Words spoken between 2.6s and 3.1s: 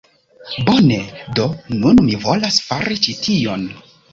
fari